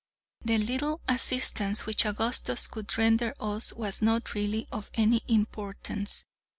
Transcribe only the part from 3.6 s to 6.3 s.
was not really of any importance.